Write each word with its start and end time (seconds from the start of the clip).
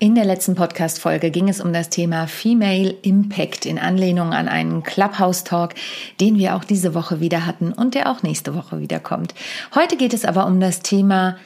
In 0.00 0.14
der 0.14 0.24
letzten 0.24 0.54
Podcast-Folge 0.54 1.32
ging 1.32 1.48
es 1.48 1.60
um 1.60 1.72
das 1.72 1.88
Thema 1.88 2.28
Female 2.28 2.94
Impact 3.02 3.66
in 3.66 3.80
Anlehnung 3.80 4.32
an 4.32 4.46
einen 4.46 4.84
Clubhouse-Talk, 4.84 5.74
den 6.20 6.38
wir 6.38 6.54
auch 6.54 6.62
diese 6.62 6.94
Woche 6.94 7.18
wieder 7.18 7.46
hatten 7.46 7.72
und 7.72 7.96
der 7.96 8.08
auch 8.08 8.22
nächste 8.22 8.54
Woche 8.54 8.78
wiederkommt. 8.78 9.34
Heute 9.74 9.96
geht 9.96 10.14
es 10.14 10.24
aber 10.24 10.46
um 10.46 10.60
das 10.60 10.82
Thema 10.82 11.36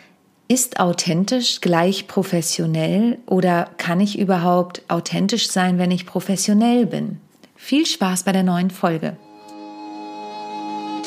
ist 0.49 0.81
authentisch 0.81 1.63
gleich 1.63 2.09
professionell 2.09 3.17
oder 3.25 3.71
kann 3.79 4.01
ich 4.01 4.19
überhaupt 4.19 4.83
authentisch 4.89 5.49
sein, 5.49 5.79
wenn 5.79 5.91
ich 5.91 6.05
professionell 6.05 6.85
bin? 6.85 7.21
Viel 7.57 7.87
Spaß 7.87 8.25
bei 8.25 8.33
der 8.33 8.43
neuen 8.43 8.71
Folge. 8.71 9.17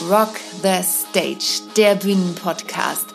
Rock 0.10 0.34
the 0.64 0.82
Stage, 0.84 1.62
der 1.78 1.94
Bühnenpodcast 1.94 3.15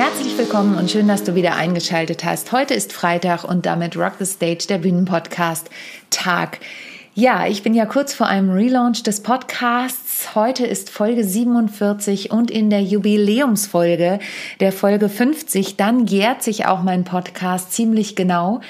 Herzlich 0.00 0.38
willkommen 0.38 0.78
und 0.78 0.90
schön, 0.90 1.08
dass 1.08 1.24
du 1.24 1.34
wieder 1.34 1.56
eingeschaltet 1.56 2.24
hast. 2.24 2.52
Heute 2.52 2.72
ist 2.72 2.90
Freitag 2.90 3.44
und 3.44 3.66
damit 3.66 3.98
Rock 3.98 4.14
the 4.18 4.24
Stage, 4.24 4.64
der 4.66 4.78
Bühnenpodcast 4.78 5.68
Tag. 6.08 6.60
Ja, 7.12 7.46
ich 7.46 7.62
bin 7.62 7.74
ja 7.74 7.84
kurz 7.84 8.14
vor 8.14 8.26
einem 8.26 8.48
Relaunch 8.48 9.02
des 9.02 9.22
Podcasts. 9.22 10.34
Heute 10.34 10.64
ist 10.64 10.88
Folge 10.88 11.22
47 11.22 12.30
und 12.30 12.50
in 12.50 12.70
der 12.70 12.82
Jubiläumsfolge 12.82 14.20
der 14.60 14.72
Folge 14.72 15.10
50, 15.10 15.76
dann 15.76 16.06
jährt 16.06 16.42
sich 16.42 16.64
auch 16.64 16.82
mein 16.82 17.04
Podcast 17.04 17.74
ziemlich 17.74 18.16
genau, 18.16 18.62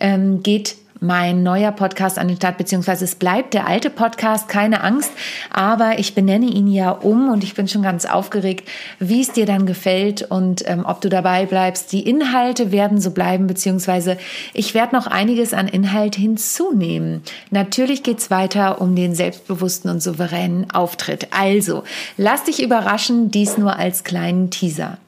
ähm, 0.00 0.42
geht 0.42 0.76
mein 1.04 1.42
neuer 1.42 1.70
Podcast 1.70 2.18
an 2.18 2.28
den 2.28 2.38
Start, 2.38 2.56
beziehungsweise 2.56 3.04
es 3.04 3.14
bleibt 3.14 3.52
der 3.52 3.66
alte 3.66 3.90
Podcast, 3.90 4.48
keine 4.48 4.82
Angst, 4.82 5.12
aber 5.50 5.98
ich 5.98 6.14
benenne 6.14 6.46
ihn 6.46 6.66
ja 6.66 6.90
um 6.90 7.28
und 7.28 7.44
ich 7.44 7.54
bin 7.54 7.68
schon 7.68 7.82
ganz 7.82 8.06
aufgeregt, 8.06 8.68
wie 8.98 9.20
es 9.20 9.32
dir 9.32 9.44
dann 9.44 9.66
gefällt 9.66 10.22
und 10.22 10.66
ähm, 10.66 10.84
ob 10.86 11.02
du 11.02 11.10
dabei 11.10 11.44
bleibst. 11.44 11.92
Die 11.92 12.08
Inhalte 12.08 12.72
werden 12.72 13.00
so 13.00 13.10
bleiben, 13.10 13.46
beziehungsweise 13.46 14.16
ich 14.54 14.72
werde 14.72 14.96
noch 14.96 15.06
einiges 15.06 15.52
an 15.52 15.68
Inhalt 15.68 16.16
hinzunehmen. 16.16 17.22
Natürlich 17.50 18.02
geht's 18.02 18.30
weiter 18.30 18.80
um 18.80 18.96
den 18.96 19.14
selbstbewussten 19.14 19.90
und 19.90 20.02
souveränen 20.02 20.70
Auftritt. 20.70 21.28
Also, 21.30 21.84
lass 22.16 22.44
dich 22.44 22.62
überraschen, 22.62 23.30
dies 23.30 23.58
nur 23.58 23.76
als 23.76 24.04
kleinen 24.04 24.50
Teaser. 24.50 24.98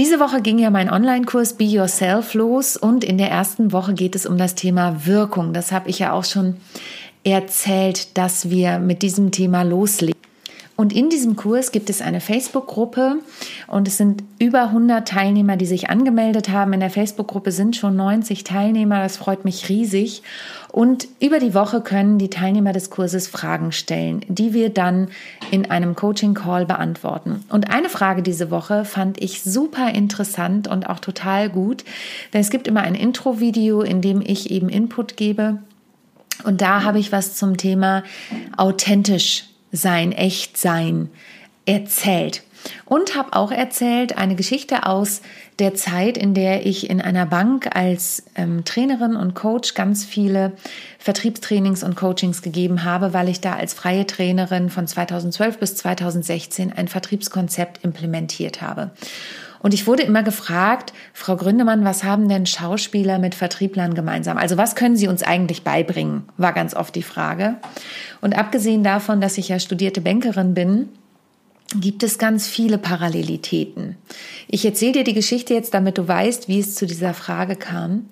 Diese 0.00 0.18
Woche 0.18 0.40
ging 0.40 0.58
ja 0.58 0.70
mein 0.70 0.90
Online-Kurs 0.90 1.58
Be 1.58 1.64
Yourself 1.64 2.32
los 2.32 2.78
und 2.78 3.04
in 3.04 3.18
der 3.18 3.30
ersten 3.30 3.70
Woche 3.70 3.92
geht 3.92 4.16
es 4.16 4.24
um 4.24 4.38
das 4.38 4.54
Thema 4.54 5.04
Wirkung. 5.04 5.52
Das 5.52 5.72
habe 5.72 5.90
ich 5.90 5.98
ja 5.98 6.12
auch 6.12 6.24
schon 6.24 6.56
erzählt, 7.22 8.16
dass 8.16 8.48
wir 8.48 8.78
mit 8.78 9.02
diesem 9.02 9.30
Thema 9.30 9.60
loslegen. 9.60 10.18
Und 10.80 10.94
in 10.94 11.10
diesem 11.10 11.36
Kurs 11.36 11.72
gibt 11.72 11.90
es 11.90 12.00
eine 12.00 12.22
Facebook-Gruppe 12.22 13.18
und 13.66 13.86
es 13.86 13.98
sind 13.98 14.22
über 14.38 14.62
100 14.62 15.06
Teilnehmer, 15.06 15.58
die 15.58 15.66
sich 15.66 15.90
angemeldet 15.90 16.48
haben. 16.48 16.72
In 16.72 16.80
der 16.80 16.88
Facebook-Gruppe 16.88 17.52
sind 17.52 17.76
schon 17.76 17.96
90 17.96 18.44
Teilnehmer. 18.44 19.02
Das 19.02 19.18
freut 19.18 19.44
mich 19.44 19.68
riesig. 19.68 20.22
Und 20.72 21.06
über 21.20 21.38
die 21.38 21.52
Woche 21.52 21.82
können 21.82 22.16
die 22.16 22.30
Teilnehmer 22.30 22.72
des 22.72 22.88
Kurses 22.88 23.28
Fragen 23.28 23.72
stellen, 23.72 24.24
die 24.28 24.54
wir 24.54 24.70
dann 24.70 25.08
in 25.50 25.70
einem 25.70 25.94
Coaching-Call 25.94 26.64
beantworten. 26.64 27.44
Und 27.50 27.70
eine 27.70 27.90
Frage 27.90 28.22
diese 28.22 28.50
Woche 28.50 28.86
fand 28.86 29.22
ich 29.22 29.42
super 29.42 29.90
interessant 29.90 30.66
und 30.66 30.88
auch 30.88 31.00
total 31.00 31.50
gut, 31.50 31.84
denn 32.32 32.40
es 32.40 32.48
gibt 32.48 32.66
immer 32.66 32.80
ein 32.80 32.94
Intro-Video, 32.94 33.82
in 33.82 34.00
dem 34.00 34.22
ich 34.22 34.50
eben 34.50 34.70
Input 34.70 35.18
gebe. 35.18 35.58
Und 36.44 36.62
da 36.62 36.84
habe 36.84 36.98
ich 36.98 37.12
was 37.12 37.36
zum 37.36 37.58
Thema 37.58 38.02
authentisch 38.56 39.49
sein, 39.72 40.12
echt 40.12 40.56
sein 40.56 41.10
erzählt. 41.66 42.42
Und 42.84 43.16
habe 43.16 43.32
auch 43.32 43.52
erzählt 43.52 44.18
eine 44.18 44.34
Geschichte 44.34 44.86
aus 44.86 45.22
der 45.58 45.74
Zeit, 45.74 46.18
in 46.18 46.34
der 46.34 46.66
ich 46.66 46.90
in 46.90 47.00
einer 47.00 47.24
Bank 47.24 47.74
als 47.74 48.24
ähm, 48.34 48.64
Trainerin 48.64 49.16
und 49.16 49.34
Coach 49.34 49.74
ganz 49.74 50.04
viele 50.04 50.52
Vertriebstrainings 50.98 51.82
und 51.82 51.96
Coachings 51.96 52.42
gegeben 52.42 52.84
habe, 52.84 53.14
weil 53.14 53.28
ich 53.28 53.40
da 53.40 53.54
als 53.54 53.72
freie 53.72 54.06
Trainerin 54.06 54.68
von 54.68 54.86
2012 54.86 55.58
bis 55.58 55.76
2016 55.76 56.72
ein 56.72 56.88
Vertriebskonzept 56.88 57.82
implementiert 57.84 58.60
habe. 58.60 58.90
Und 59.62 59.74
ich 59.74 59.86
wurde 59.86 60.02
immer 60.02 60.22
gefragt, 60.22 60.92
Frau 61.12 61.36
Gründemann, 61.36 61.84
was 61.84 62.02
haben 62.02 62.28
denn 62.28 62.46
Schauspieler 62.46 63.18
mit 63.18 63.34
Vertrieblern 63.34 63.94
gemeinsam? 63.94 64.38
Also 64.38 64.56
was 64.56 64.74
können 64.74 64.96
sie 64.96 65.08
uns 65.08 65.22
eigentlich 65.22 65.62
beibringen? 65.62 66.22
War 66.38 66.52
ganz 66.52 66.74
oft 66.74 66.94
die 66.94 67.02
Frage. 67.02 67.56
Und 68.20 68.36
abgesehen 68.36 68.82
davon, 68.82 69.20
dass 69.20 69.38
ich 69.38 69.48
ja 69.48 69.58
studierte 69.58 70.00
Bankerin 70.00 70.54
bin, 70.54 70.88
gibt 71.76 72.02
es 72.02 72.18
ganz 72.18 72.46
viele 72.48 72.78
Parallelitäten. 72.78 73.96
Ich 74.48 74.64
erzähle 74.64 74.92
dir 74.92 75.04
die 75.04 75.14
Geschichte 75.14 75.54
jetzt, 75.54 75.74
damit 75.74 75.98
du 75.98 76.08
weißt, 76.08 76.48
wie 76.48 76.58
es 76.58 76.74
zu 76.74 76.86
dieser 76.86 77.14
Frage 77.14 77.54
kam. 77.54 78.08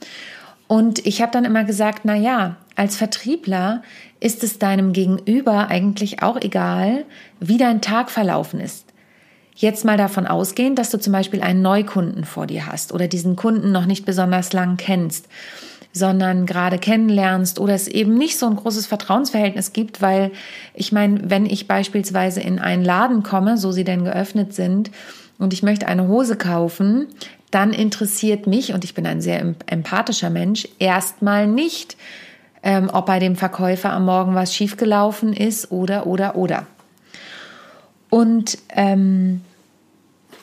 Und 0.69 1.05
ich 1.07 1.23
habe 1.23 1.33
dann 1.33 1.47
immer 1.47 1.65
gesagt, 1.65 2.03
na 2.05 2.15
ja, 2.15 2.57
als 2.77 2.97
Vertriebler 2.97 3.83
ist 4.21 4.45
es 4.45 4.59
deinem 4.59 4.93
Gegenüber 4.93 5.69
eigentlich 5.69 6.23
auch 6.23 6.37
egal, 6.41 7.05
wie 7.41 7.57
dein 7.57 7.81
Tag 7.81 8.11
verlaufen 8.11 8.61
ist. 8.61 8.88
Jetzt 9.61 9.85
mal 9.85 9.97
davon 9.97 10.29
ausgehen, 10.29 10.77
dass 10.77 10.91
du 10.91 11.01
zum 11.01 11.13
Beispiel 11.13 11.43
einen 11.43 11.63
Neukunden 11.63 12.25
vor 12.25 12.47
dir 12.47 12.67
hast 12.67 12.93
oder 12.93 13.09
diesen 13.09 13.35
Kunden 13.35 13.73
noch 13.73 13.87
nicht 13.87 14.07
besonders 14.07 14.53
lang 14.53 14.77
kennst, 14.77 15.27
sondern 15.93 16.47
gerade 16.47 16.79
kennenlernst 16.79 17.59
oder 17.59 17.75
es 17.75 17.89
eben 17.89 18.17
nicht 18.17 18.39
so 18.39 18.47
ein 18.47 18.55
großes 18.55 18.87
Vertrauensverhältnis 18.87 19.73
gibt, 19.73 20.01
weil 20.01 20.31
ich 20.75 20.93
meine, 20.93 21.29
wenn 21.29 21.45
ich 21.45 21.67
beispielsweise 21.67 22.41
in 22.41 22.61
einen 22.61 22.85
Laden 22.85 23.25
komme, 23.25 23.59
so 23.59 23.73
sie 23.73 23.83
denn 23.83 24.05
geöffnet 24.05 24.55
sind, 24.55 24.93
und 25.39 25.53
ich 25.53 25.65
möchte 25.65 25.89
eine 25.89 26.07
Hose 26.07 26.37
kaufen, 26.37 27.09
dann 27.51 27.73
interessiert 27.73 28.47
mich, 28.47 28.75
und 28.75 28.85
ich 28.85 28.95
bin 28.95 29.07
ein 29.07 29.21
sehr 29.21 29.55
empathischer 29.67 30.31
Mensch, 30.31 30.69
erstmal 30.79 31.49
nicht, 31.49 31.97
ähm, 32.63 32.91
ob 32.93 33.07
bei 33.07 33.19
dem 33.19 33.35
Verkäufer 33.35 33.93
am 33.93 34.05
Morgen 34.05 34.37
was 34.37 34.55
schiefgelaufen 34.55 35.33
ist 35.33 35.73
oder, 35.73 36.07
oder, 36.07 36.37
oder. 36.37 36.67
Und 38.11 38.59
ähm, 38.71 39.43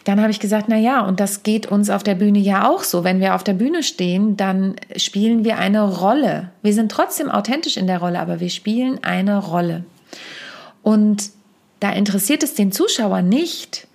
dann 0.05 0.21
habe 0.21 0.29
ich 0.29 0.39
gesagt, 0.39 0.67
na 0.69 0.77
ja, 0.77 1.01
und 1.01 1.19
das 1.19 1.41
geht 1.41 1.65
uns 1.65 1.89
auf 1.89 2.03
der 2.03 2.15
Bühne 2.15 2.37
ja 2.37 2.69
auch 2.69 2.83
so. 2.83 3.03
Wenn 3.03 3.19
wir 3.19 3.33
auf 3.33 3.43
der 3.43 3.53
Bühne 3.53 3.81
stehen, 3.81 4.37
dann 4.37 4.75
spielen 4.95 5.43
wir 5.43 5.57
eine 5.57 5.81
Rolle. 5.81 6.51
Wir 6.61 6.73
sind 6.73 6.91
trotzdem 6.91 7.29
authentisch 7.29 7.75
in 7.75 7.87
der 7.87 7.97
Rolle, 7.97 8.19
aber 8.19 8.39
wir 8.39 8.49
spielen 8.49 9.03
eine 9.03 9.39
Rolle. 9.39 9.83
Und 10.83 11.31
da 11.79 11.91
interessiert 11.91 12.43
es 12.43 12.53
den 12.53 12.71
Zuschauer 12.71 13.23
nicht, 13.23 13.87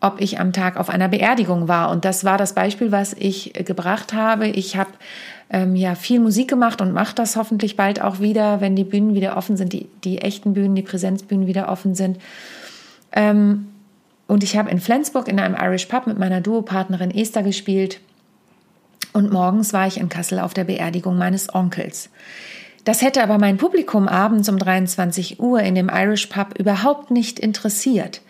ob 0.00 0.20
ich 0.20 0.40
am 0.40 0.54
Tag 0.54 0.78
auf 0.78 0.88
einer 0.88 1.08
Beerdigung 1.08 1.68
war. 1.68 1.90
Und 1.90 2.06
das 2.06 2.24
war 2.24 2.38
das 2.38 2.54
Beispiel, 2.54 2.90
was 2.90 3.12
ich 3.12 3.52
gebracht 3.52 4.14
habe. 4.14 4.48
Ich 4.48 4.76
habe 4.76 4.90
ähm, 5.52 5.76
ja 5.76 5.94
viel 5.94 6.18
Musik 6.18 6.48
gemacht 6.48 6.80
und 6.80 6.92
mache 6.92 7.14
das 7.14 7.36
hoffentlich 7.36 7.76
bald 7.76 8.00
auch 8.00 8.20
wieder, 8.20 8.60
wenn 8.60 8.74
die 8.74 8.84
Bühnen 8.84 9.14
wieder 9.14 9.36
offen 9.36 9.56
sind, 9.56 9.72
die, 9.72 9.86
die 10.02 10.18
echten 10.18 10.54
Bühnen, 10.54 10.74
die 10.74 10.82
Präsenzbühnen 10.82 11.46
wieder 11.46 11.68
offen 11.68 11.94
sind. 11.94 12.18
Ähm, 13.12 13.68
und 14.26 14.42
ich 14.42 14.56
habe 14.56 14.70
in 14.70 14.80
Flensburg 14.80 15.28
in 15.28 15.38
einem 15.38 15.54
Irish 15.60 15.86
Pub 15.86 16.06
mit 16.06 16.18
meiner 16.18 16.40
Duopartnerin 16.40 17.10
Esther 17.10 17.42
gespielt. 17.42 18.00
Und 19.12 19.30
morgens 19.30 19.74
war 19.74 19.86
ich 19.86 19.98
in 19.98 20.08
Kassel 20.08 20.38
auf 20.38 20.54
der 20.54 20.64
Beerdigung 20.64 21.18
meines 21.18 21.54
Onkels. 21.54 22.08
Das 22.84 23.02
hätte 23.02 23.22
aber 23.22 23.38
mein 23.38 23.58
Publikum 23.58 24.08
abends 24.08 24.48
um 24.48 24.58
23 24.58 25.38
Uhr 25.38 25.60
in 25.60 25.74
dem 25.74 25.90
Irish 25.92 26.26
Pub 26.26 26.58
überhaupt 26.58 27.10
nicht 27.10 27.38
interessiert 27.38 28.22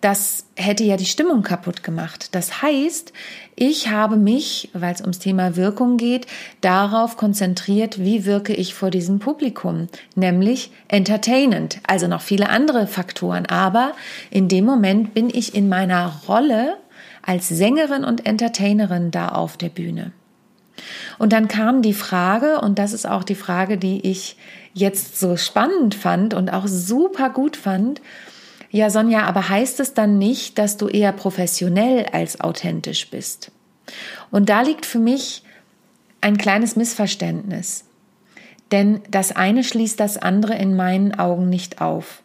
das 0.00 0.46
hätte 0.54 0.84
ja 0.84 0.96
die 0.96 1.06
Stimmung 1.06 1.42
kaputt 1.42 1.82
gemacht. 1.82 2.34
Das 2.34 2.62
heißt, 2.62 3.12
ich 3.56 3.88
habe 3.88 4.16
mich, 4.16 4.70
weil 4.72 4.94
es 4.94 5.00
ums 5.00 5.18
Thema 5.18 5.56
Wirkung 5.56 5.96
geht, 5.96 6.26
darauf 6.60 7.16
konzentriert, 7.16 7.98
wie 7.98 8.24
wirke 8.24 8.54
ich 8.54 8.74
vor 8.74 8.90
diesem 8.90 9.18
Publikum, 9.18 9.88
nämlich 10.14 10.70
entertainend, 10.86 11.80
also 11.86 12.06
noch 12.06 12.20
viele 12.20 12.48
andere 12.48 12.86
Faktoren. 12.86 13.46
Aber 13.46 13.92
in 14.30 14.48
dem 14.48 14.64
Moment 14.64 15.14
bin 15.14 15.30
ich 15.30 15.54
in 15.54 15.68
meiner 15.68 16.12
Rolle 16.28 16.76
als 17.22 17.48
Sängerin 17.48 18.04
und 18.04 18.24
Entertainerin 18.24 19.10
da 19.10 19.30
auf 19.30 19.56
der 19.56 19.68
Bühne. 19.68 20.12
Und 21.18 21.32
dann 21.32 21.48
kam 21.48 21.82
die 21.82 21.94
Frage, 21.94 22.60
und 22.60 22.78
das 22.78 22.92
ist 22.92 23.06
auch 23.06 23.24
die 23.24 23.34
Frage, 23.34 23.78
die 23.78 24.06
ich 24.06 24.36
jetzt 24.72 25.18
so 25.18 25.36
spannend 25.36 25.96
fand 25.96 26.34
und 26.34 26.50
auch 26.50 26.68
super 26.68 27.30
gut 27.30 27.56
fand, 27.56 28.00
ja, 28.70 28.90
Sonja, 28.90 29.24
aber 29.24 29.48
heißt 29.48 29.80
es 29.80 29.94
dann 29.94 30.18
nicht, 30.18 30.58
dass 30.58 30.76
du 30.76 30.88
eher 30.88 31.12
professionell 31.12 32.06
als 32.12 32.40
authentisch 32.40 33.10
bist? 33.10 33.50
Und 34.30 34.48
da 34.48 34.60
liegt 34.60 34.84
für 34.84 34.98
mich 34.98 35.42
ein 36.20 36.36
kleines 36.36 36.76
Missverständnis. 36.76 37.84
denn 38.70 39.00
das 39.10 39.34
eine 39.34 39.64
schließt 39.64 39.98
das 39.98 40.18
andere 40.18 40.54
in 40.54 40.76
meinen 40.76 41.18
Augen 41.18 41.48
nicht 41.48 41.80
auf. 41.80 42.22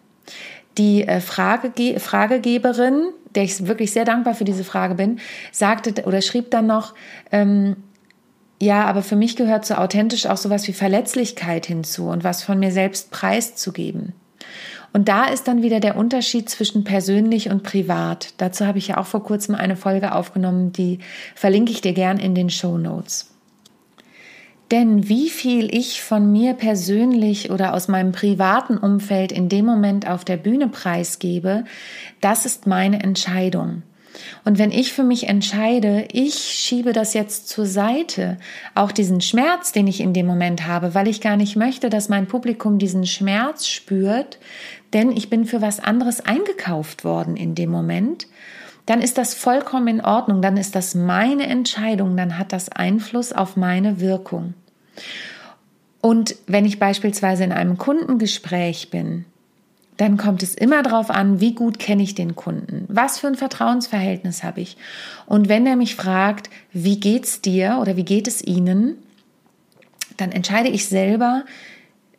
Die 0.78 1.07
äh, 1.07 1.22
Frage, 1.22 1.72
Fragegeberin, 2.00 3.06
der 3.36 3.44
ich 3.44 3.66
wirklich 3.66 3.94
sehr 3.94 4.04
dankbar 4.04 4.36
für 4.36 4.44
diese 4.44 4.66
Frage 4.66 4.96
bin, 4.96 5.19
sagte 5.54 6.04
oder 6.04 6.22
schrieb 6.22 6.51
dann 6.51 6.68
noch, 6.68 6.96
ähm, 7.31 7.78
ja, 8.62 8.86
aber 8.86 9.04
für 9.04 9.16
mich 9.16 9.36
gehört 9.36 9.66
so 9.66 9.75
authentisch 9.75 10.25
auch 10.25 10.38
sowas 10.38 10.68
wie 10.68 10.74
Verletzlichkeit 10.74 11.66
hinzu 11.66 12.10
und 12.10 12.24
was 12.24 12.44
von 12.44 12.60
mir 12.60 12.72
selbst 12.72 13.12
preiszugeben. 13.12 14.13
Und 14.94 15.10
da 15.10 15.25
ist 15.25 15.48
dann 15.48 15.63
wieder 15.63 15.80
der 15.80 15.98
Unterschied 15.98 16.50
zwischen 16.50 16.84
persönlich 16.84 17.50
und 17.50 17.63
privat. 17.63 18.36
Dazu 18.38 18.68
habe 18.68 18.78
ich 18.78 18.90
ja 18.90 18.98
auch 18.98 19.07
vor 19.07 19.24
kurzem 19.24 19.56
eine 19.56 19.75
Folge 19.75 20.13
aufgenommen, 20.13 20.72
die 20.72 21.00
verlinke 21.36 21.72
ich 21.72 21.81
dir 21.81 21.94
gern 21.94 22.19
in 22.19 22.36
den 22.36 22.51
Show 22.51 22.78
Notes. 22.78 23.31
Denn 24.69 25.10
wie 25.10 25.30
viel 25.30 25.75
ich 25.75 26.01
von 26.01 26.31
mir 26.31 26.54
persönlich 26.54 27.51
oder 27.51 27.74
aus 27.74 27.88
meinem 27.88 28.12
privaten 28.12 28.78
Umfeld 28.78 29.31
in 29.31 29.50
dem 29.50 29.66
Moment 29.66 30.07
auf 30.07 30.25
der 30.25 30.38
Bühne 30.38 30.68
preisgebe, 30.68 31.66
das 32.22 32.46
ist 32.46 32.66
meine 32.66 33.04
Entscheidung. 33.04 33.84
Und 34.45 34.57
wenn 34.57 34.71
ich 34.71 34.94
für 34.94 35.04
mich 35.04 35.27
entscheide, 35.27 36.07
ich 36.12 36.36
schiebe 36.36 36.94
das 36.94 37.13
jetzt 37.13 37.50
zur 37.50 37.65
Seite, 37.65 38.38
auch 38.75 38.92
diesen 38.92 39.21
Schmerz, 39.21 39.71
den 39.71 39.88
ich 39.88 40.01
in 40.01 40.13
dem 40.13 40.25
Moment 40.25 40.68
habe, 40.68 40.94
weil 40.94 41.07
ich 41.07 41.21
gar 41.21 41.36
nicht 41.36 41.56
möchte, 41.56 41.89
dass 41.89 42.10
mein 42.10 42.27
Publikum 42.27 42.77
diesen 42.77 43.06
Schmerz 43.06 43.68
spürt, 43.68 44.39
denn 44.94 45.12
ich 45.12 45.30
bin 45.30 45.45
für 45.45 45.62
was 45.62 45.80
anderes 45.80 46.21
eingekauft 46.21 47.04
worden 47.04 47.36
in 47.36 47.56
dem 47.56 47.69
Moment, 47.69 48.27
dann 48.86 49.01
ist 49.01 49.18
das 49.18 49.33
vollkommen 49.33 49.88
in 49.88 50.01
Ordnung, 50.01 50.42
dann 50.42 50.57
ist 50.57 50.75
das 50.75 50.94
meine 50.94 51.48
Entscheidung, 51.48 52.18
dann 52.18 52.38
hat 52.38 52.51
das 52.51 52.69
Einfluss 52.69 53.31
auf 53.31 53.56
meine 53.56 54.01
Wirkung. 54.01 54.54
Und 56.01 56.36
wenn 56.48 56.65
ich 56.65 56.80
beispielsweise 56.80 57.45
in 57.45 57.54
einem 57.54 57.77
Kundengespräch 57.77 58.89
bin, 58.89 59.25
dann 59.98 60.18
kommt 60.18 60.44
es 60.44 60.56
immer 60.56 60.81
darauf 60.84 61.10
an, 61.10 61.40
wie 61.40 61.54
gut 61.54 61.80
kenne 61.80 62.04
ich 62.04 62.16
den 62.16 62.36
Kunden, 62.36 62.86
was 62.88 63.19
für 63.19 63.28
ein 63.28 63.36
Vertrauensverhältnis 63.36 64.44
habe 64.44 64.62
ich. 64.62 64.78
Und 65.25 65.50
wenn 65.50 65.66
er 65.66 65.75
mich 65.75 65.95
fragt, 65.95 66.50
wie 66.72 67.00
geht's 67.00 67.42
dir 67.42 67.78
oder 67.80 67.95
wie 67.95 68.06
geht 68.06 68.28
es 68.28 68.42
Ihnen, 68.42 68.98
dann 70.18 70.31
entscheide 70.31 70.69
ich 70.69 70.88
selber, 70.88 71.44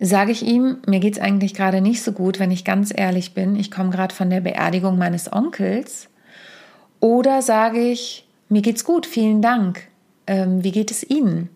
sage 0.01 0.33
ich 0.33 0.45
ihm, 0.45 0.79
mir 0.87 1.01
geht's 1.01 1.19
eigentlich 1.19 1.55
gerade 1.55 1.81
nicht 1.81 2.03
so 2.03 2.13
gut, 2.13 2.39
wenn 2.39 2.51
ich 2.51 2.65
ganz 2.65 2.93
ehrlich 2.95 3.35
bin, 3.35 3.57
ich 3.57 3.71
komme 3.71 3.91
gerade 3.91 4.15
von 4.15 4.31
der 4.31 4.41
Beerdigung 4.41 4.99
meines 4.99 5.33
Onkels, 5.33 6.09
oder 7.01 7.43
sage 7.43 7.81
ich, 7.81 8.27
mir 8.49 8.63
geht's 8.63 8.85
gut, 8.85 9.07
vielen 9.07 9.43
Dank, 9.43 9.87
ähm, 10.27 10.65
wie 10.65 10.73
geht 10.73 10.91
es 10.91 11.09
Ihnen? 11.09 11.51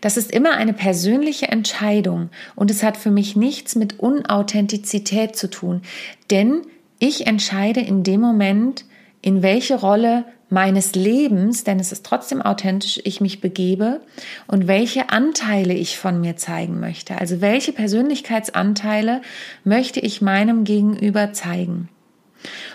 Das 0.00 0.16
ist 0.16 0.30
immer 0.30 0.52
eine 0.52 0.72
persönliche 0.72 1.48
Entscheidung 1.48 2.30
und 2.54 2.70
es 2.70 2.82
hat 2.82 2.96
für 2.96 3.10
mich 3.10 3.36
nichts 3.36 3.76
mit 3.76 4.00
Unauthentizität 4.00 5.36
zu 5.36 5.48
tun, 5.48 5.82
denn 6.30 6.62
ich 6.98 7.26
entscheide 7.26 7.80
in 7.80 8.02
dem 8.02 8.20
Moment, 8.20 8.84
in 9.20 9.42
welche 9.42 9.80
Rolle 9.80 10.24
meines 10.50 10.94
Lebens, 10.94 11.64
denn 11.64 11.80
es 11.80 11.92
ist 11.92 12.06
trotzdem 12.06 12.40
authentisch, 12.40 13.00
ich 13.04 13.20
mich 13.20 13.40
begebe 13.40 14.00
und 14.46 14.66
welche 14.68 15.10
Anteile 15.10 15.74
ich 15.74 15.98
von 15.98 16.20
mir 16.20 16.36
zeigen 16.36 16.80
möchte. 16.80 17.18
Also 17.18 17.40
welche 17.40 17.72
Persönlichkeitsanteile 17.72 19.22
möchte 19.64 20.00
ich 20.00 20.22
meinem 20.22 20.64
Gegenüber 20.64 21.32
zeigen. 21.32 21.88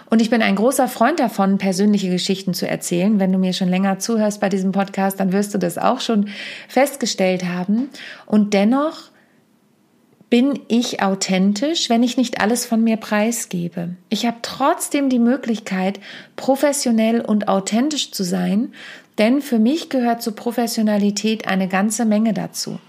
Und 0.10 0.22
ich 0.22 0.30
bin 0.30 0.42
ein 0.42 0.56
großer 0.56 0.88
Freund 0.88 1.20
davon, 1.20 1.58
persönliche 1.58 2.10
Geschichten 2.10 2.54
zu 2.54 2.68
erzählen. 2.68 3.20
Wenn 3.20 3.32
du 3.32 3.38
mir 3.38 3.54
schon 3.54 3.70
länger 3.70 4.00
zuhörst 4.00 4.42
bei 4.42 4.50
diesem 4.50 4.72
Podcast, 4.72 5.20
dann 5.20 5.32
wirst 5.32 5.54
du 5.54 5.58
das 5.58 5.78
auch 5.78 6.00
schon 6.02 6.30
festgestellt 6.68 7.46
haben. 7.46 7.90
Und 8.26 8.54
dennoch 8.54 9.12
bin 10.30 10.60
ich 10.68 11.02
authentisch, 11.02 11.90
wenn 11.90 12.04
ich 12.04 12.18
nicht 12.18 12.40
alles 12.40 12.66
von 12.66 12.84
mir 12.84 12.98
preisgebe. 12.98 13.96
Ich 14.10 14.26
habe 14.26 14.38
trotzdem 14.42 15.10
die 15.10 15.20
Möglichkeit, 15.20 16.00
professionell 16.36 17.22
und 17.22 17.48
authentisch 17.48 18.12
zu 18.12 18.24
sein, 18.24 18.74
denn 19.18 19.42
für 19.42 19.60
mich 19.60 19.90
gehört 19.90 20.22
zur 20.22 20.36
Professionalität 20.36 21.48
eine 21.48 21.68
ganze 21.68 22.06
Menge 22.06 22.34
dazu. 22.34 22.80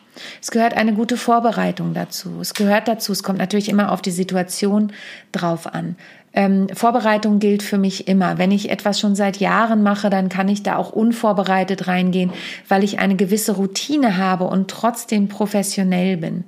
Es 0.42 0.50
gehört 0.50 0.74
eine 0.74 0.92
gute 0.92 1.16
Vorbereitung 1.16 1.94
dazu. 1.94 2.40
Es 2.40 2.54
gehört 2.54 2.88
dazu, 2.88 3.12
es 3.12 3.22
kommt 3.22 3.38
natürlich 3.38 3.68
immer 3.68 3.90
auf 3.90 4.02
die 4.02 4.10
Situation 4.10 4.92
drauf 5.32 5.72
an. 5.72 5.96
Ähm, 6.32 6.68
Vorbereitung 6.72 7.40
gilt 7.40 7.62
für 7.62 7.78
mich 7.78 8.06
immer. 8.06 8.38
Wenn 8.38 8.52
ich 8.52 8.70
etwas 8.70 9.00
schon 9.00 9.16
seit 9.16 9.38
Jahren 9.38 9.82
mache, 9.82 10.10
dann 10.10 10.28
kann 10.28 10.48
ich 10.48 10.62
da 10.62 10.76
auch 10.76 10.92
unvorbereitet 10.92 11.88
reingehen, 11.88 12.32
weil 12.68 12.84
ich 12.84 13.00
eine 13.00 13.16
gewisse 13.16 13.52
Routine 13.52 14.16
habe 14.16 14.44
und 14.44 14.68
trotzdem 14.70 15.28
professionell 15.28 16.16
bin. 16.16 16.44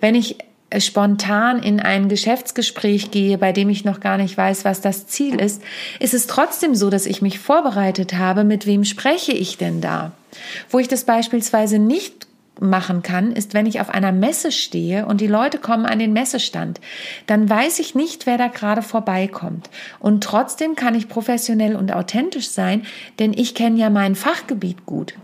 Wenn 0.00 0.14
ich 0.14 0.36
spontan 0.78 1.62
in 1.62 1.80
ein 1.80 2.08
Geschäftsgespräch 2.08 3.10
gehe, 3.10 3.38
bei 3.38 3.52
dem 3.52 3.68
ich 3.68 3.84
noch 3.84 4.00
gar 4.00 4.16
nicht 4.16 4.36
weiß, 4.36 4.64
was 4.64 4.80
das 4.80 5.06
Ziel 5.06 5.40
ist, 5.40 5.62
ist 5.98 6.14
es 6.14 6.26
trotzdem 6.26 6.74
so, 6.74 6.90
dass 6.90 7.06
ich 7.06 7.22
mich 7.22 7.38
vorbereitet 7.38 8.14
habe, 8.14 8.44
mit 8.44 8.66
wem 8.66 8.84
spreche 8.84 9.32
ich 9.32 9.58
denn 9.58 9.80
da? 9.80 10.12
Wo 10.70 10.78
ich 10.78 10.88
das 10.88 11.04
beispielsweise 11.04 11.78
nicht 11.78 12.26
machen 12.60 13.02
kann, 13.02 13.32
ist, 13.32 13.54
wenn 13.54 13.66
ich 13.66 13.80
auf 13.80 13.90
einer 13.90 14.12
Messe 14.12 14.52
stehe 14.52 15.06
und 15.06 15.20
die 15.20 15.26
Leute 15.26 15.58
kommen 15.58 15.86
an 15.86 15.98
den 15.98 16.12
Messestand, 16.12 16.80
dann 17.26 17.48
weiß 17.48 17.78
ich 17.78 17.94
nicht, 17.94 18.26
wer 18.26 18.38
da 18.38 18.48
gerade 18.48 18.82
vorbeikommt. 18.82 19.70
Und 19.98 20.22
trotzdem 20.22 20.76
kann 20.76 20.94
ich 20.94 21.08
professionell 21.08 21.76
und 21.76 21.92
authentisch 21.92 22.50
sein, 22.50 22.82
denn 23.18 23.32
ich 23.32 23.54
kenne 23.54 23.78
ja 23.78 23.90
mein 23.90 24.14
Fachgebiet 24.14 24.86
gut. 24.86 25.14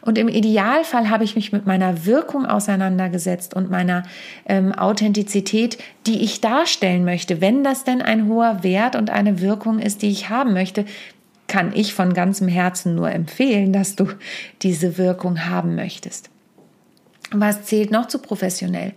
Und 0.00 0.18
im 0.18 0.28
Idealfall 0.28 1.10
habe 1.10 1.24
ich 1.24 1.36
mich 1.36 1.52
mit 1.52 1.66
meiner 1.66 2.04
Wirkung 2.04 2.46
auseinandergesetzt 2.46 3.54
und 3.54 3.70
meiner 3.70 4.02
ähm, 4.46 4.72
Authentizität, 4.72 5.78
die 6.06 6.22
ich 6.22 6.40
darstellen 6.40 7.04
möchte. 7.04 7.40
Wenn 7.40 7.64
das 7.64 7.84
denn 7.84 8.02
ein 8.02 8.26
hoher 8.26 8.62
Wert 8.62 8.96
und 8.96 9.10
eine 9.10 9.40
Wirkung 9.40 9.78
ist, 9.78 10.02
die 10.02 10.10
ich 10.10 10.28
haben 10.28 10.52
möchte, 10.52 10.84
kann 11.46 11.72
ich 11.74 11.94
von 11.94 12.14
ganzem 12.14 12.48
Herzen 12.48 12.94
nur 12.94 13.10
empfehlen, 13.10 13.72
dass 13.72 13.94
du 13.94 14.08
diese 14.62 14.98
Wirkung 14.98 15.46
haben 15.46 15.74
möchtest. 15.74 16.31
Was 17.32 17.64
zählt 17.64 17.90
noch 17.90 18.08
zu 18.08 18.18
professionell? 18.18 18.92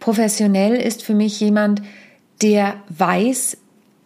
Professionell 0.00 0.74
ist 0.74 1.02
für 1.02 1.14
mich 1.14 1.40
jemand, 1.40 1.82
der 2.42 2.74
weiß, 2.88 3.56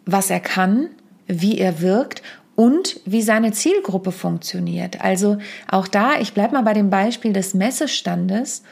was 0.05 0.29
er 0.29 0.39
kann, 0.39 0.89
wie 1.27 1.57
er 1.57 1.81
wirkt 1.81 2.21
und 2.55 2.99
wie 3.05 3.21
seine 3.21 3.51
Zielgruppe 3.51 4.11
funktioniert. 4.11 5.01
Also 5.01 5.37
auch 5.69 5.87
da, 5.87 6.19
ich 6.19 6.33
bleibe 6.33 6.53
mal 6.53 6.63
bei 6.63 6.73
dem 6.73 6.89
Beispiel 6.89 7.33
des 7.33 7.53
Messestandes. 7.53 8.63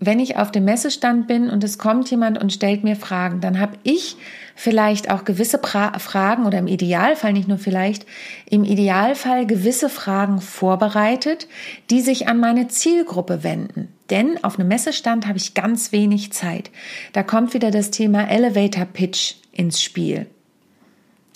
Wenn 0.00 0.20
ich 0.20 0.36
auf 0.36 0.52
dem 0.52 0.64
Messestand 0.64 1.26
bin 1.26 1.50
und 1.50 1.64
es 1.64 1.76
kommt 1.76 2.08
jemand 2.10 2.40
und 2.40 2.52
stellt 2.52 2.84
mir 2.84 2.94
Fragen, 2.94 3.40
dann 3.40 3.58
habe 3.58 3.76
ich 3.82 4.16
vielleicht 4.54 5.10
auch 5.10 5.24
gewisse 5.24 5.58
pra 5.58 5.98
Fragen 5.98 6.46
oder 6.46 6.58
im 6.58 6.68
Idealfall 6.68 7.32
nicht 7.32 7.48
nur 7.48 7.58
vielleicht, 7.58 8.06
im 8.48 8.62
Idealfall 8.62 9.46
gewisse 9.46 9.88
Fragen 9.88 10.40
vorbereitet, 10.40 11.48
die 11.90 12.00
sich 12.00 12.28
an 12.28 12.38
meine 12.38 12.68
Zielgruppe 12.68 13.42
wenden. 13.42 13.88
Denn 14.10 14.42
auf 14.44 14.58
einem 14.58 14.68
Messestand 14.68 15.26
habe 15.26 15.38
ich 15.38 15.54
ganz 15.54 15.90
wenig 15.90 16.32
Zeit. 16.32 16.70
Da 17.12 17.24
kommt 17.24 17.52
wieder 17.52 17.72
das 17.72 17.90
Thema 17.90 18.28
Elevator 18.30 18.84
Pitch 18.84 19.34
ins 19.52 19.82
Spiel. 19.82 20.26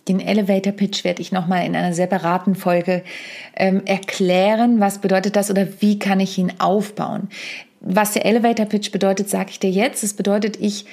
Den 0.08 0.18
Elevator 0.18 0.72
Pitch 0.72 1.04
werde 1.04 1.22
ich 1.22 1.30
nochmal 1.30 1.64
in 1.64 1.76
einer 1.76 1.94
separaten 1.94 2.54
Folge 2.54 3.04
ähm, 3.54 3.82
erklären. 3.86 4.80
Was 4.80 4.98
bedeutet 4.98 5.36
das 5.36 5.50
oder 5.50 5.66
wie 5.80 5.98
kann 5.98 6.18
ich 6.18 6.38
ihn 6.38 6.54
aufbauen? 6.58 7.28
Was 7.84 8.12
der 8.12 8.24
Elevator 8.24 8.66
Pitch 8.66 8.92
bedeutet, 8.92 9.28
sage 9.28 9.50
ich 9.50 9.60
dir 9.60 9.70
jetzt. 9.70 10.04
Es 10.04 10.14
bedeutet, 10.14 10.56
ich 10.60 10.86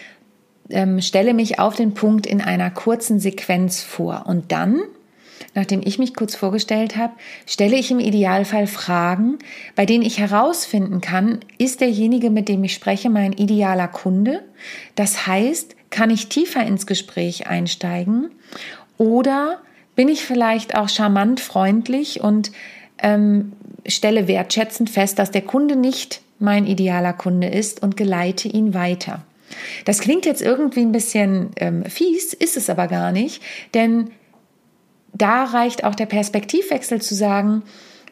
ähm, 0.70 1.02
stelle 1.02 1.34
mich 1.34 1.60
auf 1.60 1.76
den 1.76 1.94
Punkt 1.94 2.26
in 2.26 2.42
einer 2.42 2.72
kurzen 2.72 3.20
Sequenz 3.20 3.82
vor 3.82 4.26
und 4.28 4.52
dann 4.52 4.82
nachdem 5.56 5.82
ich 5.84 6.00
mich 6.00 6.14
kurz 6.14 6.36
vorgestellt 6.36 6.96
habe, 6.96 7.14
stelle 7.46 7.76
ich 7.76 7.92
im 7.92 8.00
Idealfall 8.00 8.68
Fragen, 8.68 9.40
bei 9.76 9.86
denen 9.86 10.04
ich 10.04 10.20
herausfinden 10.20 11.02
kann, 11.02 11.40
ist 11.58 11.82
derjenige, 11.82 12.30
mit 12.30 12.50
dem 12.50 12.64
ich 12.64 12.74
spreche, 12.74 13.10
mein 13.10 13.34
idealer 13.34 13.88
Kunde? 13.88 14.44
Das 14.96 15.28
heißt, 15.28 15.76
kann 15.90 16.10
ich 16.10 16.30
tiefer 16.30 16.66
ins 16.66 16.86
Gespräch 16.86 17.48
einsteigen 17.48 18.30
oder 18.98 19.60
bin 19.96 20.08
ich 20.08 20.24
vielleicht 20.24 20.78
auch 20.78 20.90
charmant 20.90 21.40
freundlich 21.40 22.22
und 22.22 22.52
ähm, 23.02 23.54
stelle 23.88 24.28
wertschätzend 24.28 24.90
fest, 24.90 25.20
dass 25.20 25.32
der 25.32 25.42
Kunde 25.42 25.76
nicht 25.76 26.22
mein 26.40 26.66
idealer 26.66 27.14
Kunde 27.14 27.48
ist 27.48 27.84
und 27.84 27.98
geleite 27.98 28.48
ihn 28.48 28.74
weiter. 28.74 29.24
Das 29.86 30.00
klingt 30.00 30.26
jetzt 30.26 30.42
irgendwie 30.42 30.82
ein 30.82 30.92
bisschen 30.92 31.52
ähm, 31.58 31.84
fies, 31.86 32.34
ist 32.34 32.58
es 32.58 32.70
aber 32.70 32.88
gar 32.88 33.12
nicht, 33.12 33.42
denn 33.74 34.12
da 35.14 35.46
reicht 35.46 35.84
auch 35.84 35.96
der 35.96 36.06
Perspektivwechsel 36.06 37.02
zu 37.02 37.16
sagen, 37.16 37.64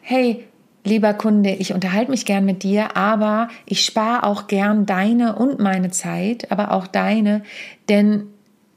hey, 0.01 0.43
lieber 0.83 1.13
Kunde, 1.13 1.51
ich 1.51 1.73
unterhalte 1.73 2.11
mich 2.11 2.25
gern 2.25 2.45
mit 2.45 2.63
dir, 2.63 2.97
aber 2.97 3.49
ich 3.65 3.85
spare 3.85 4.23
auch 4.23 4.47
gern 4.47 4.85
deine 4.85 5.35
und 5.35 5.59
meine 5.59 5.91
Zeit, 5.91 6.51
aber 6.51 6.71
auch 6.71 6.87
deine, 6.87 7.43
denn 7.89 8.27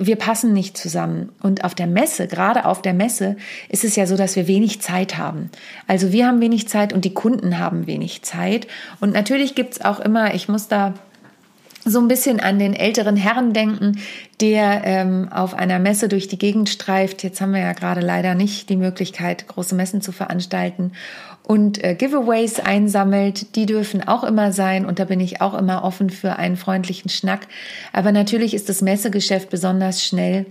wir 0.01 0.17
passen 0.17 0.53
nicht 0.53 0.77
zusammen. 0.77 1.31
Und 1.43 1.65
auf 1.65 1.75
der 1.75 1.87
Messe, 1.87 2.27
gerade 2.27 2.65
auf 2.65 2.83
der 2.83 2.95
Messe, 2.95 3.37
ist 3.69 3.85
es 3.85 3.97
ja 3.97 4.07
so, 4.07 4.17
dass 4.17 4.37
wir 4.37 4.47
wenig 4.47 4.81
Zeit 4.81 5.19
haben. 5.19 5.51
Also 5.87 6.13
wir 6.13 6.27
haben 6.27 6.41
wenig 6.41 6.69
Zeit 6.69 6.93
und 6.93 7.05
die 7.05 7.15
Kunden 7.15 7.59
haben 7.59 7.87
wenig 7.87 8.23
Zeit. 8.23 8.67
Und 9.01 9.13
natürlich 9.13 9.55
gibt's 9.55 9.81
auch 9.81 10.01
immer, 10.01 10.35
ich 10.35 10.49
muss 10.49 10.69
da 10.69 10.95
so 11.85 11.99
ein 11.99 12.09
bisschen 12.09 12.41
an 12.41 12.59
den 12.59 12.75
älteren 12.75 13.17
Herren 13.17 13.53
denken, 13.53 13.99
der 14.41 14.83
ähm, 14.85 15.29
auf 15.33 15.55
einer 15.55 15.79
Messe 15.79 16.09
durch 16.09 16.29
die 16.29 16.39
Gegend 16.39 16.69
streift. 16.69 17.23
Jetzt 17.23 17.41
haben 17.41 17.53
wir 17.53 17.61
ja 17.61 17.73
gerade 17.73 18.01
leider 18.01 18.35
nicht 18.35 18.69
die 18.69 18.77
Möglichkeit, 18.77 19.47
große 19.49 19.75
Messen 19.75 20.03
zu 20.03 20.13
veranstalten 20.13 20.93
und 21.43 21.83
äh, 21.83 21.95
Giveaways 21.95 22.61
einsammelt. 22.61 23.57
Die 23.57 23.67
dürfen 23.67 24.07
auch 24.07 24.25
immer 24.25 24.53
sein 24.53 24.85
und 24.85 24.99
da 24.99 25.05
bin 25.05 25.21
ich 25.21 25.41
auch 25.41 25.55
immer 25.55 25.83
offen 25.83 26.11
für 26.11 26.37
einen 26.37 26.57
freundlichen 26.57 27.11
Schnack. 27.11 27.49
Aber 27.93 28.13
natürlich 28.13 28.55
ist 28.55 28.69
das 28.69 28.83
Messegeschäft 28.83 29.51
besonders 29.51 30.05
schnell 30.05 30.47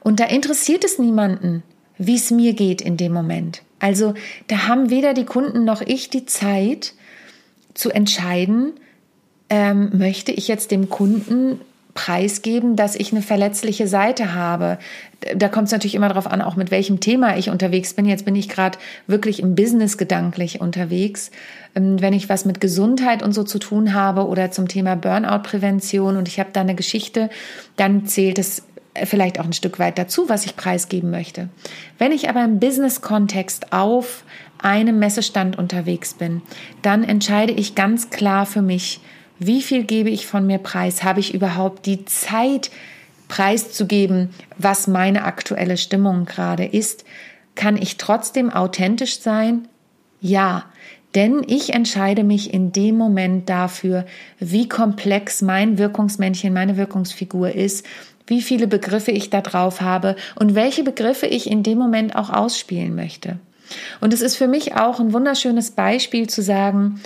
und 0.00 0.20
da 0.20 0.24
interessiert 0.24 0.84
es 0.84 0.98
niemanden, 0.98 1.62
wie 1.98 2.16
es 2.16 2.30
mir 2.30 2.52
geht 2.52 2.82
in 2.82 2.96
dem 2.96 3.12
Moment. 3.12 3.62
Also 3.78 4.14
da 4.48 4.68
haben 4.68 4.90
weder 4.90 5.14
die 5.14 5.24
Kunden 5.24 5.64
noch 5.64 5.80
ich 5.80 6.10
die 6.10 6.26
Zeit 6.26 6.94
zu 7.74 7.90
entscheiden, 7.90 8.74
ähm, 9.54 9.90
möchte 9.92 10.32
ich 10.32 10.48
jetzt 10.48 10.72
dem 10.72 10.88
Kunden 10.88 11.60
preisgeben, 11.94 12.74
dass 12.74 12.96
ich 12.96 13.12
eine 13.12 13.22
verletzliche 13.22 13.86
Seite 13.86 14.34
habe. 14.34 14.78
Da 15.36 15.48
kommt 15.48 15.66
es 15.66 15.72
natürlich 15.72 15.94
immer 15.94 16.08
darauf 16.08 16.26
an, 16.26 16.42
auch 16.42 16.56
mit 16.56 16.72
welchem 16.72 16.98
Thema 16.98 17.36
ich 17.36 17.50
unterwegs 17.50 17.94
bin. 17.94 18.04
Jetzt 18.04 18.24
bin 18.24 18.34
ich 18.34 18.48
gerade 18.48 18.78
wirklich 19.06 19.38
im 19.38 19.54
Business 19.54 19.96
gedanklich 19.96 20.60
unterwegs. 20.60 21.30
Ähm, 21.76 22.00
wenn 22.00 22.14
ich 22.14 22.28
was 22.28 22.44
mit 22.44 22.60
Gesundheit 22.60 23.22
und 23.22 23.32
so 23.32 23.44
zu 23.44 23.60
tun 23.60 23.94
habe 23.94 24.26
oder 24.26 24.50
zum 24.50 24.66
Thema 24.66 24.96
Burnout-Prävention 24.96 26.16
und 26.16 26.26
ich 26.26 26.40
habe 26.40 26.50
da 26.52 26.62
eine 26.62 26.74
Geschichte, 26.74 27.30
dann 27.76 28.06
zählt 28.06 28.40
es 28.40 28.64
vielleicht 29.04 29.38
auch 29.38 29.44
ein 29.44 29.52
Stück 29.52 29.78
weit 29.78 29.96
dazu, 29.96 30.28
was 30.28 30.46
ich 30.46 30.56
preisgeben 30.56 31.12
möchte. 31.12 31.48
Wenn 31.98 32.10
ich 32.10 32.28
aber 32.28 32.42
im 32.42 32.58
Business-Kontext 32.58 33.72
auf 33.72 34.24
einem 34.58 34.98
Messestand 34.98 35.56
unterwegs 35.58 36.14
bin, 36.14 36.42
dann 36.82 37.04
entscheide 37.04 37.52
ich 37.52 37.76
ganz 37.76 38.10
klar 38.10 38.46
für 38.46 38.62
mich, 38.62 39.00
wie 39.38 39.62
viel 39.62 39.84
gebe 39.84 40.10
ich 40.10 40.26
von 40.26 40.46
mir 40.46 40.58
preis? 40.58 41.02
Habe 41.02 41.20
ich 41.20 41.34
überhaupt 41.34 41.86
die 41.86 42.04
Zeit 42.04 42.70
preiszugeben, 43.28 44.30
was 44.58 44.86
meine 44.86 45.24
aktuelle 45.24 45.76
Stimmung 45.76 46.24
gerade 46.24 46.64
ist? 46.64 47.04
Kann 47.54 47.76
ich 47.76 47.96
trotzdem 47.96 48.50
authentisch 48.50 49.20
sein? 49.20 49.68
Ja, 50.20 50.64
denn 51.14 51.42
ich 51.46 51.72
entscheide 51.72 52.24
mich 52.24 52.52
in 52.52 52.72
dem 52.72 52.96
Moment 52.96 53.48
dafür, 53.48 54.04
wie 54.40 54.68
komplex 54.68 55.42
mein 55.42 55.78
Wirkungsmännchen, 55.78 56.52
meine 56.52 56.76
Wirkungsfigur 56.76 57.52
ist, 57.52 57.86
wie 58.26 58.42
viele 58.42 58.66
Begriffe 58.66 59.10
ich 59.10 59.30
da 59.30 59.40
drauf 59.40 59.80
habe 59.80 60.16
und 60.34 60.54
welche 60.54 60.82
Begriffe 60.82 61.26
ich 61.26 61.50
in 61.50 61.62
dem 61.62 61.78
Moment 61.78 62.16
auch 62.16 62.30
ausspielen 62.30 62.94
möchte. 62.94 63.38
Und 64.00 64.12
es 64.12 64.20
ist 64.20 64.36
für 64.36 64.48
mich 64.48 64.76
auch 64.76 65.00
ein 65.00 65.12
wunderschönes 65.12 65.70
Beispiel 65.70 66.28
zu 66.28 66.42
sagen, 66.42 67.00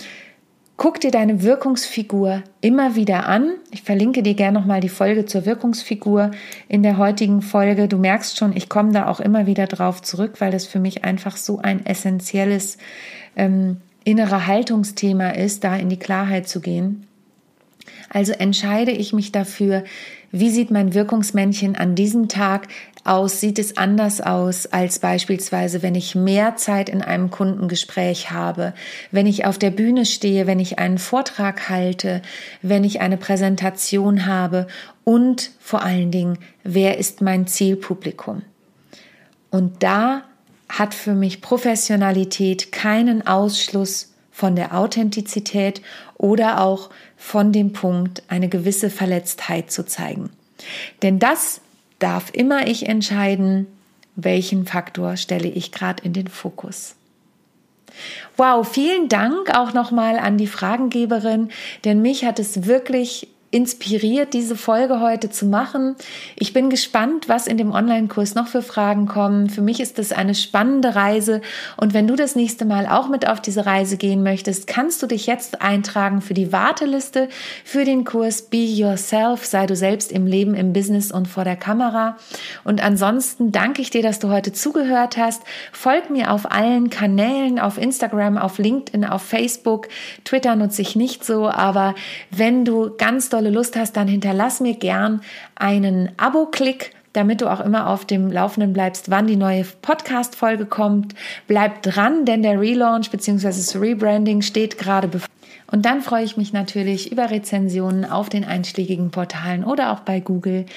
Guck 0.79 1.01
dir 1.01 1.11
deine 1.11 1.43
Wirkungsfigur 1.43 2.41
immer 2.61 2.95
wieder 2.95 3.27
an. 3.27 3.55
Ich 3.69 3.81
verlinke 3.81 4.23
dir 4.23 4.33
gerne 4.33 4.57
nochmal 4.57 4.79
die 4.79 4.87
Folge 4.87 5.25
zur 5.25 5.45
Wirkungsfigur 5.45 6.31
in 6.69 6.83
der 6.83 6.97
heutigen 6.97 7.41
Folge. 7.41 7.89
Du 7.89 7.97
merkst 7.97 8.37
schon, 8.37 8.55
ich 8.55 8.69
komme 8.69 8.93
da 8.93 9.07
auch 9.07 9.19
immer 9.19 9.45
wieder 9.45 9.67
drauf 9.67 10.01
zurück, 10.01 10.35
weil 10.39 10.51
das 10.51 10.65
für 10.65 10.79
mich 10.79 11.03
einfach 11.03 11.35
so 11.35 11.59
ein 11.59 11.85
essentielles 11.85 12.77
ähm, 13.35 13.81
innere 14.05 14.47
Haltungsthema 14.47 15.31
ist, 15.31 15.65
da 15.65 15.75
in 15.75 15.89
die 15.89 15.99
Klarheit 15.99 16.47
zu 16.47 16.61
gehen. 16.61 17.08
Also 18.09 18.33
entscheide 18.33 18.91
ich 18.91 19.13
mich 19.13 19.31
dafür, 19.31 19.83
wie 20.31 20.49
sieht 20.49 20.69
mein 20.69 20.93
Wirkungsmännchen 20.93 21.75
an 21.75 21.95
diesem 21.95 22.27
Tag 22.27 22.67
aus? 23.03 23.39
Sieht 23.39 23.57
es 23.57 23.77
anders 23.77 24.21
aus 24.21 24.67
als 24.67 24.99
beispielsweise, 24.99 25.81
wenn 25.81 25.95
ich 25.95 26.13
mehr 26.13 26.55
Zeit 26.55 26.89
in 26.89 27.01
einem 27.01 27.31
Kundengespräch 27.31 28.31
habe, 28.31 28.73
wenn 29.11 29.25
ich 29.25 29.45
auf 29.45 29.57
der 29.57 29.71
Bühne 29.71 30.05
stehe, 30.05 30.45
wenn 30.45 30.59
ich 30.59 30.77
einen 30.77 30.99
Vortrag 30.99 31.69
halte, 31.69 32.21
wenn 32.61 32.83
ich 32.83 33.01
eine 33.01 33.17
Präsentation 33.17 34.27
habe 34.27 34.67
und 35.03 35.51
vor 35.59 35.81
allen 35.81 36.11
Dingen, 36.11 36.37
wer 36.63 36.97
ist 36.99 37.21
mein 37.21 37.47
Zielpublikum? 37.47 38.43
Und 39.49 39.81
da 39.81 40.23
hat 40.67 40.93
für 40.93 41.15
mich 41.15 41.41
Professionalität 41.41 42.71
keinen 42.71 43.25
Ausschluss 43.25 44.13
von 44.31 44.55
der 44.55 44.77
Authentizität 44.77 45.81
oder 46.19 46.61
auch 46.61 46.91
von 47.17 47.51
dem 47.51 47.73
Punkt, 47.73 48.21
eine 48.27 48.49
gewisse 48.49 48.91
Verletztheit 48.91 49.71
zu 49.71 49.83
zeigen. 49.85 50.29
Denn 51.01 51.17
das 51.17 51.61
darf 51.97 52.29
immer 52.31 52.67
ich 52.67 52.87
entscheiden, 52.87 53.65
welchen 54.15 54.67
Faktor 54.67 55.17
stelle 55.17 55.47
ich 55.47 55.71
gerade 55.71 56.03
in 56.03 56.13
den 56.13 56.27
Fokus. 56.27 56.95
Wow, 58.37 58.67
vielen 58.67 59.09
Dank 59.09 59.57
auch 59.57 59.73
nochmal 59.73 60.19
an 60.19 60.37
die 60.37 60.47
Fragengeberin, 60.47 61.49
denn 61.85 62.01
mich 62.01 62.25
hat 62.25 62.37
es 62.37 62.65
wirklich 62.65 63.27
inspiriert, 63.51 64.33
diese 64.33 64.55
Folge 64.55 64.99
heute 64.99 65.31
zu 65.31 65.45
machen. 65.45 65.95
Ich 66.35 66.53
bin 66.53 66.69
gespannt, 66.69 67.27
was 67.27 67.47
in 67.47 67.57
dem 67.57 67.71
Online-Kurs 67.71 68.35
noch 68.35 68.47
für 68.47 68.61
Fragen 68.61 69.07
kommen. 69.07 69.49
Für 69.49 69.61
mich 69.61 69.79
ist 69.79 69.97
das 69.97 70.11
eine 70.11 70.35
spannende 70.35 70.95
Reise. 70.95 71.41
Und 71.75 71.95
wenn 71.95 72.07
du 72.07 72.15
das 72.15 72.35
nächste 72.35 72.65
Mal 72.65 72.85
auch 72.85 73.09
mit 73.09 73.27
auf 73.27 73.41
diese 73.41 73.65
Reise 73.65 73.97
gehen 73.97 74.21
möchtest, 74.21 74.67
kannst 74.67 75.01
du 75.01 75.07
dich 75.07 75.25
jetzt 75.25 75.61
eintragen 75.61 76.21
für 76.21 76.35
die 76.35 76.51
Warteliste 76.51 77.27
für 77.63 77.85
den 77.85 78.03
Kurs 78.03 78.43
Be 78.43 78.57
Yourself. 78.57 79.45
Sei 79.45 79.65
du 79.65 79.75
selbst 79.75 80.11
im 80.11 80.27
Leben, 80.27 80.53
im 80.53 80.71
Business 80.71 81.11
und 81.11 81.27
vor 81.27 81.43
der 81.43 81.55
Kamera. 81.55 82.17
Und 82.63 82.83
ansonsten 82.83 83.51
danke 83.51 83.81
ich 83.81 83.89
dir, 83.89 84.03
dass 84.03 84.19
du 84.19 84.29
heute 84.29 84.53
zugehört 84.53 85.17
hast. 85.17 85.41
Folg 85.71 86.11
mir 86.11 86.31
auf 86.31 86.51
allen 86.51 86.91
Kanälen, 86.91 87.57
auf 87.57 87.79
Instagram, 87.79 88.37
auf 88.37 88.59
LinkedIn, 88.59 89.05
auf 89.05 89.23
Facebook. 89.23 89.87
Twitter 90.23 90.55
nutze 90.55 90.83
ich 90.83 90.95
nicht 90.95 91.25
so, 91.25 91.49
aber 91.49 91.95
wenn 92.29 92.63
du 92.63 92.91
ganz 92.95 93.29
dolle 93.39 93.51
Lust 93.51 93.75
hast, 93.75 93.95
dann 93.95 94.07
hinterlass 94.07 94.59
mir 94.59 94.75
gern 94.75 95.21
einen 95.55 96.09
Abo-Klick 96.17 96.93
damit 97.13 97.41
du 97.41 97.51
auch 97.51 97.59
immer 97.59 97.89
auf 97.89 98.05
dem 98.05 98.31
Laufenden 98.31 98.71
bleibst, 98.71 99.09
wann 99.09 99.25
die 99.25 99.35
neue 99.35 99.65
Podcast-Folge 99.81 100.67
kommt. 100.67 101.15
Bleib 101.47 101.81
dran, 101.81 102.23
denn 102.23 102.43
der 102.43 102.61
Relaunch 102.61 103.09
bzw. 103.09 103.47
das 103.47 103.75
Rebranding 103.75 104.43
steht 104.43 104.77
gerade 104.77 105.07
bevor. 105.07 105.27
Und 105.71 105.85
dann 105.85 106.01
freue 106.01 106.23
ich 106.23 106.37
mich 106.37 106.53
natürlich 106.53 107.11
über 107.11 107.31
Rezensionen 107.31 108.05
auf 108.05 108.29
den 108.29 108.45
einschlägigen 108.45 109.09
Portalen 109.09 109.63
oder 109.63 109.91
auch 109.91 110.01
bei 110.01 110.19
Google 110.19 110.67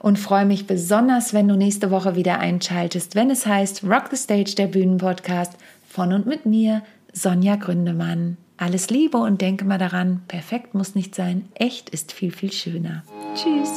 und 0.00 0.18
freue 0.18 0.44
mich 0.44 0.66
besonders, 0.66 1.32
wenn 1.32 1.46
du 1.46 1.54
nächste 1.54 1.92
Woche 1.92 2.16
wieder 2.16 2.40
einschaltest, 2.40 3.14
wenn 3.14 3.30
es 3.30 3.46
heißt 3.46 3.84
Rock 3.84 4.08
the 4.10 4.16
Stage, 4.16 4.56
der 4.56 4.66
Bühnenpodcast 4.66 5.52
von 5.88 6.12
und 6.12 6.26
mit 6.26 6.46
mir, 6.46 6.82
Sonja 7.12 7.54
Gründemann. 7.54 8.38
Alles 8.58 8.88
Liebe 8.88 9.18
und 9.18 9.42
denke 9.42 9.64
mal 9.66 9.78
daran, 9.78 10.22
perfekt 10.28 10.74
muss 10.74 10.94
nicht 10.94 11.14
sein, 11.14 11.48
echt 11.54 11.90
ist 11.90 12.12
viel, 12.12 12.30
viel 12.30 12.52
schöner. 12.52 13.04
Tschüss. 13.34 13.70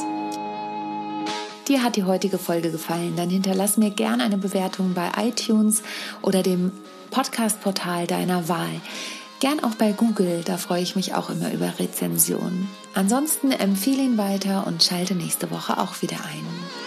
Dir 1.68 1.82
hat 1.82 1.96
die 1.96 2.04
heutige 2.04 2.38
Folge 2.38 2.70
gefallen, 2.70 3.14
dann 3.16 3.28
hinterlass 3.28 3.76
mir 3.76 3.90
gerne 3.90 4.24
eine 4.24 4.38
Bewertung 4.38 4.94
bei 4.94 5.10
iTunes 5.18 5.82
oder 6.22 6.42
dem 6.42 6.72
Podcast-Portal 7.10 8.06
deiner 8.06 8.48
Wahl. 8.48 8.80
Gern 9.40 9.62
auch 9.62 9.74
bei 9.74 9.92
Google, 9.92 10.42
da 10.44 10.56
freue 10.56 10.82
ich 10.82 10.96
mich 10.96 11.14
auch 11.14 11.30
immer 11.30 11.52
über 11.52 11.78
Rezensionen. 11.78 12.68
Ansonsten 12.94 13.52
empfehle 13.52 14.02
ihn 14.02 14.18
weiter 14.18 14.66
und 14.66 14.82
schalte 14.82 15.14
nächste 15.14 15.50
Woche 15.50 15.78
auch 15.78 16.02
wieder 16.02 16.16
ein. 16.16 16.79